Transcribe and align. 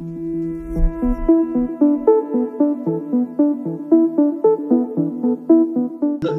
No, 0.00 0.06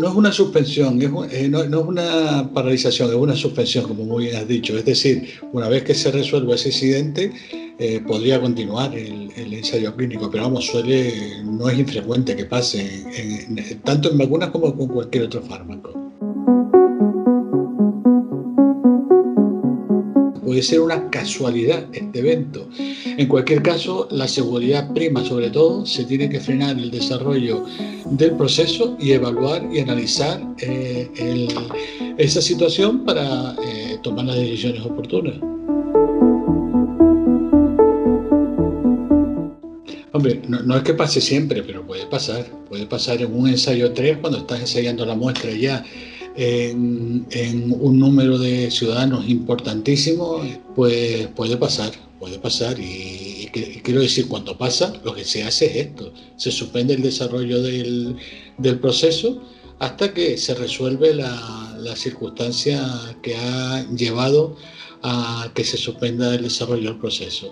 es 0.07 0.15
una 0.15 0.31
suspensión, 0.31 1.01
eh, 1.01 1.49
no, 1.49 1.61
es 1.61 1.69
una 1.69 2.49
paralización, 2.53 3.09
es 3.09 3.15
una 3.15 3.35
suspensión, 3.35 3.85
como 3.85 4.05
muy 4.05 4.23
bien 4.25 4.37
has 4.37 4.47
dicho. 4.47 4.77
Es 4.77 4.85
decir, 4.85 5.27
una 5.51 5.67
vez 5.67 5.83
que 5.83 5.93
se 5.93 6.09
resuelva 6.09 6.55
ese 6.55 6.69
incidente, 6.69 7.33
eh, 7.77 7.99
podría 8.07 8.39
continuar 8.39 8.95
el, 8.95 9.29
ensayo 9.35 9.93
clínico, 9.93 10.31
pero 10.31 10.43
vamos, 10.43 10.67
suele, 10.67 11.43
no 11.43 11.69
es 11.69 11.77
infrecuente 11.77 12.37
que 12.37 12.45
pase, 12.45 13.03
tanto 13.83 14.09
en 14.09 14.19
vacunas 14.19 14.51
como 14.51 14.73
con 14.73 14.87
cualquier 14.87 15.25
otro 15.25 15.41
fármaco. 15.41 15.98
Puede 20.49 20.63
ser 20.63 20.79
una 20.79 21.11
casualidad 21.11 21.85
este 21.93 22.17
evento. 22.17 22.67
En 23.05 23.27
cualquier 23.27 23.61
caso, 23.61 24.07
la 24.09 24.27
seguridad 24.27 24.91
prima 24.95 25.23
sobre 25.23 25.51
todo, 25.51 25.85
se 25.85 26.05
tiene 26.05 26.27
que 26.27 26.39
frenar 26.39 26.75
el 26.79 26.89
desarrollo 26.89 27.65
del 28.09 28.31
proceso 28.31 28.97
y 28.99 29.11
evaluar 29.11 29.69
y 29.71 29.77
analizar 29.77 30.41
eh, 30.57 31.47
esa 32.17 32.41
situación 32.41 33.05
para 33.05 33.55
eh, 33.63 33.99
tomar 34.01 34.25
las 34.25 34.37
decisiones 34.37 34.81
oportunas. 34.81 35.35
Hombre, 40.11 40.41
no, 40.47 40.75
es 40.75 40.81
que 40.81 40.95
pase 40.95 41.21
siempre, 41.21 41.61
pero 41.61 41.85
puede 41.85 42.07
pasar. 42.07 42.43
Puede 42.67 42.87
pasar 42.87 43.21
en 43.21 43.39
un 43.39 43.49
ensayo 43.49 43.93
3 43.93 44.17
cuando 44.17 44.39
estás 44.39 44.61
ensayando 44.61 45.05
la 45.05 45.13
muestra 45.13 45.51
ya 45.51 45.85
en, 46.39 47.75
un 47.79 47.99
número 47.99 48.37
de 48.37 48.71
ciudadanos 48.71 49.27
importantísimo, 49.27 50.41
pues 50.75 51.27
puede 51.35 51.57
pasar, 51.57 51.91
puede 52.17 52.39
pasar. 52.39 52.79
Y, 52.79 53.49
quiero 53.83 54.01
decir, 54.01 54.27
cuando 54.27 54.57
pasa, 54.57 54.93
lo 55.03 55.13
que 55.13 55.25
se 55.25 55.43
hace 55.43 55.65
es 55.65 55.87
esto, 55.87 56.13
se 56.37 56.51
suspende 56.51 56.93
el 56.93 57.01
desarrollo 57.01 57.61
del, 57.61 58.15
proceso 58.81 59.41
hasta 59.79 60.13
que 60.13 60.37
se 60.37 60.55
resuelve 60.55 61.13
la, 61.13 61.77
la, 61.79 61.95
circunstancia 61.95 62.81
que 63.21 63.35
ha 63.35 63.85
llevado 63.95 64.55
a 65.01 65.51
que 65.55 65.63
se 65.63 65.77
suspenda 65.77 66.35
el 66.35 66.43
desarrollo 66.43 66.89
del 66.89 66.99
proceso. 66.99 67.51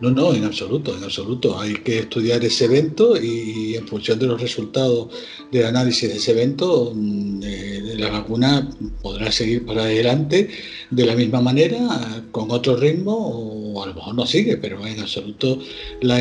No, 0.00 0.10
no, 0.10 0.32
en 0.32 0.44
absoluto, 0.44 0.96
en 0.96 1.02
absoluto. 1.02 1.58
Hay 1.58 1.74
que 1.74 1.98
estudiar 2.00 2.44
ese 2.44 2.66
evento 2.66 3.20
y, 3.20 3.74
en 3.74 3.86
función 3.88 4.18
de 4.20 4.26
los 4.26 4.40
resultados 4.40 5.08
del 5.50 5.66
análisis 5.66 6.08
de 6.08 6.16
ese 6.16 6.30
evento, 6.32 6.92
mm, 6.94 7.42
eh, 7.42 7.94
la 7.96 8.08
vacuna 8.10 8.70
podrá 9.02 9.32
seguir 9.32 9.66
para 9.66 9.82
adelante 9.82 10.50
de 10.90 11.06
la 11.06 11.16
misma 11.16 11.40
manera, 11.40 12.24
con 12.30 12.50
otro 12.52 12.76
ritmo, 12.76 13.12
o 13.16 13.82
a 13.82 13.88
lo 13.88 13.94
mejor 13.94 14.14
no 14.14 14.24
sigue, 14.24 14.56
pero 14.56 14.86
en 14.86 15.00
absoluto 15.00 15.58
la, 16.00 16.20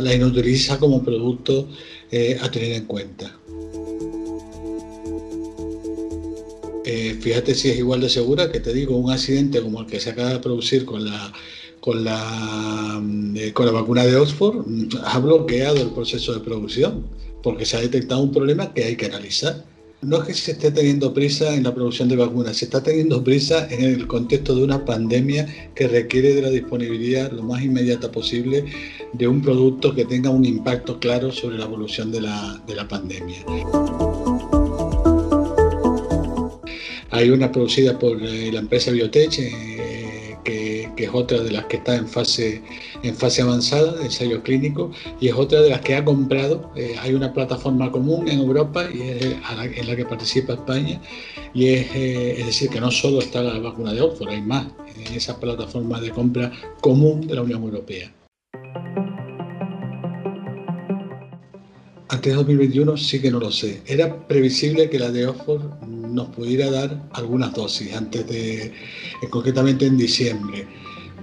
la, 0.00 0.14
inutiliza 0.14 0.78
como 0.78 1.02
producto 1.04 1.68
eh, 2.10 2.38
a 2.40 2.50
tener 2.50 2.72
en 2.72 2.86
cuenta. 2.86 3.39
Eh, 6.84 7.18
fíjate 7.20 7.54
si 7.54 7.68
es 7.68 7.78
igual 7.78 8.00
de 8.00 8.08
segura 8.08 8.50
que 8.50 8.60
te 8.60 8.72
digo, 8.72 8.96
un 8.96 9.10
accidente 9.10 9.60
como 9.60 9.80
el 9.80 9.86
que 9.86 10.00
se 10.00 10.10
acaba 10.10 10.32
de 10.32 10.38
producir 10.38 10.84
con 10.84 11.04
la 11.04 11.32
con 11.80 12.04
la, 12.04 13.02
eh, 13.36 13.52
con 13.52 13.66
la 13.66 13.72
vacuna 13.72 14.04
de 14.04 14.16
Oxford 14.16 14.64
ha 15.02 15.18
bloqueado 15.18 15.76
el 15.76 15.90
proceso 15.90 16.34
de 16.34 16.40
producción 16.40 17.04
porque 17.42 17.64
se 17.64 17.76
ha 17.76 17.80
detectado 17.80 18.22
un 18.22 18.32
problema 18.32 18.72
que 18.74 18.84
hay 18.84 18.96
que 18.96 19.06
analizar. 19.06 19.64
No 20.02 20.18
es 20.18 20.24
que 20.24 20.34
se 20.34 20.52
esté 20.52 20.70
teniendo 20.70 21.12
prisa 21.12 21.54
en 21.54 21.62
la 21.62 21.74
producción 21.74 22.08
de 22.08 22.16
vacunas, 22.16 22.56
se 22.56 22.66
está 22.66 22.82
teniendo 22.82 23.22
prisa 23.22 23.66
en 23.70 23.84
el 23.84 24.06
contexto 24.06 24.54
de 24.54 24.64
una 24.64 24.84
pandemia 24.84 25.46
que 25.74 25.88
requiere 25.88 26.34
de 26.34 26.42
la 26.42 26.50
disponibilidad 26.50 27.30
lo 27.32 27.42
más 27.42 27.62
inmediata 27.62 28.10
posible 28.10 28.64
de 29.12 29.28
un 29.28 29.42
producto 29.42 29.94
que 29.94 30.06
tenga 30.06 30.30
un 30.30 30.44
impacto 30.44 30.98
claro 30.98 31.32
sobre 31.32 31.58
la 31.58 31.64
evolución 31.64 32.10
de 32.12 32.22
la, 32.22 32.62
de 32.66 32.74
la 32.74 32.88
pandemia. 32.88 33.44
Hay 37.20 37.28
una 37.28 37.52
producida 37.52 37.98
por 37.98 38.16
eh, 38.22 38.50
la 38.50 38.60
empresa 38.60 38.90
Biotech 38.92 39.38
eh, 39.40 40.38
que, 40.42 40.90
es 40.96 41.10
otra 41.12 41.42
de 41.42 41.50
las 41.50 41.66
que 41.66 41.76
está 41.76 41.94
en 41.96 42.08
fase, 42.08 42.62
en 43.02 43.14
fase 43.14 43.42
avanzada 43.42 43.92
de 43.92 44.06
ensayo 44.06 44.42
clínico 44.42 44.90
y 45.20 45.28
es 45.28 45.34
otra 45.34 45.60
de 45.60 45.68
las 45.68 45.82
que 45.82 45.96
ha 45.96 46.02
comprado. 46.02 46.72
Eh, 46.76 46.96
hay 46.98 47.12
una 47.12 47.34
plataforma 47.34 47.92
común 47.92 48.26
en 48.26 48.38
Europa 48.38 48.88
y 48.90 49.02
en 49.02 49.86
la 49.86 49.96
que 49.96 50.06
participa 50.06 50.54
España 50.54 50.98
y 51.52 51.68
es, 51.68 51.94
es 51.94 52.46
decir, 52.46 52.70
que 52.70 52.80
no 52.80 52.90
solo 52.90 53.18
está 53.18 53.42
la 53.42 53.58
vacuna 53.58 53.92
de 53.92 54.00
Oxford, 54.00 54.30
hay 54.30 54.40
más 54.40 54.68
en 54.96 55.14
esa 55.14 55.38
plataforma 55.38 56.00
de 56.00 56.10
compra 56.10 56.50
común 56.80 57.26
de 57.26 57.34
la 57.34 57.42
Unión 57.42 57.62
Europea. 57.62 58.10
Antes 62.10 62.32
de 62.32 62.36
2021 62.38 62.96
sí 62.96 63.20
que 63.20 63.30
no 63.30 63.38
lo 63.38 63.52
sé. 63.52 63.82
Era 63.86 64.26
previsible 64.26 64.90
que 64.90 64.98
la 64.98 65.12
de 65.12 65.28
Oxford 65.28 65.62
nos 65.86 66.28
pudiera 66.30 66.68
dar 66.68 67.08
algunas 67.12 67.52
dosis 67.54 67.94
antes 67.94 68.26
de, 68.26 68.64
eh, 68.64 68.72
concretamente 69.30 69.86
en 69.86 69.96
diciembre. 69.96 70.66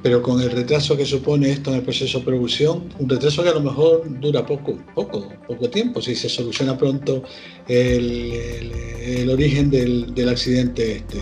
Pero 0.01 0.21
con 0.21 0.41
el 0.41 0.49
retraso 0.49 0.95
que 0.95 1.05
supone 1.05 1.51
esto 1.51 1.71
en 1.71 1.77
el 1.77 1.81
proceso 1.83 2.19
de 2.19 2.25
producción, 2.25 2.87
un 2.99 3.09
retraso 3.09 3.43
que 3.43 3.49
a 3.49 3.53
lo 3.53 3.59
mejor 3.59 4.03
dura 4.21 4.45
poco, 4.45 4.79
poco, 4.95 5.27
poco 5.45 5.69
tiempo, 5.69 6.01
si 6.01 6.15
se 6.15 6.29
soluciona 6.29 6.77
pronto 6.77 7.21
el, 7.67 9.29
origen 9.29 9.69
del, 9.69 10.13
del 10.15 10.29
accidente 10.29 10.97
este. 10.97 11.17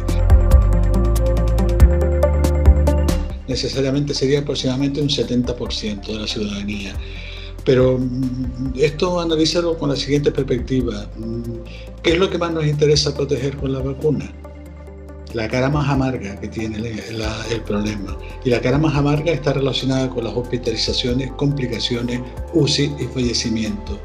Necesariamente 3.48 4.14
sería 4.14 4.42
aproximadamente 4.42 5.02
un 5.02 5.10
70% 5.10 6.06
de 6.06 6.20
la 6.20 6.28
ciudadanía. 6.28 6.96
Pero 7.66 7.98
mm, 7.98 8.74
esto 8.76 9.20
analizarlo 9.20 9.78
con 9.78 9.90
la 9.90 9.96
siguiente 9.96 10.32
perspectiva. 10.32 11.10
Mm, 11.18 11.42
¿Qué 12.02 12.12
es 12.12 12.20
lo 12.20 12.30
que 12.30 12.38
más 12.38 12.54
nos 12.54 12.66
interesa 12.66 13.14
proteger 13.14 13.58
con 13.58 13.74
la 13.74 13.80
vacuna? 13.80 14.32
La 15.34 15.50
cara 15.50 15.70
más 15.70 15.90
amarga 15.90 16.40
que 16.40 16.48
tiene 16.48 16.78
el, 16.78 17.62
problema. 17.62 18.18
Y 18.46 18.50
la 18.50 18.62
cara 18.62 18.78
más 18.78 18.96
amarga 18.96 19.34
está 19.34 19.52
relacionada 19.52 20.10
con 20.10 20.24
las 20.24 20.34
hospitalizaciones, 20.34 21.32
complicaciones, 21.34 22.22
UCI 22.54 22.94
y 23.00 23.04
fallecimiento. 23.06 24.00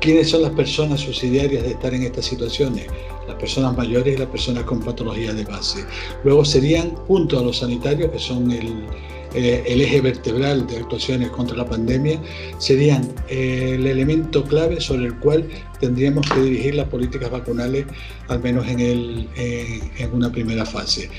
¿Quiénes 0.00 0.30
son 0.30 0.42
las 0.42 0.52
personas 0.52 1.00
subsidiarias 1.00 1.62
de 1.64 1.72
estar 1.72 1.92
en 1.92 2.04
estas 2.04 2.24
situaciones? 2.24 2.86
Las 3.28 3.36
personas 3.36 3.76
mayores 3.76 4.14
y 4.14 4.18
las 4.18 4.28
personas 4.28 4.64
con 4.64 4.80
patologías 4.80 5.36
de 5.36 5.44
base. 5.44 5.84
Luego 6.24 6.44
serían, 6.44 6.96
junto 7.06 7.38
a 7.38 7.42
los 7.42 7.58
sanitarios, 7.58 8.10
que 8.10 8.18
son 8.18 8.50
el, 8.50 8.86
eh, 9.34 9.64
el 9.66 9.80
eje 9.80 10.00
vertebral 10.00 10.66
de 10.66 10.78
actuaciones 10.78 11.30
contra 11.30 11.56
la 11.56 11.66
pandemia, 11.66 12.20
serían 12.58 13.08
eh, 13.28 13.72
el 13.74 13.86
elemento 13.86 14.44
clave 14.44 14.80
sobre 14.80 15.06
el 15.06 15.18
cual 15.18 15.48
tendríamos 15.80 16.28
que 16.30 16.40
dirigir 16.40 16.74
las 16.74 16.88
políticas 16.88 17.30
vacunales, 17.30 17.86
al 18.28 18.40
menos 18.40 18.66
en, 18.68 18.80
el, 18.80 19.28
en 19.36 20.12
una 20.12 20.30
primera 20.30 20.64
fase. 20.64 21.10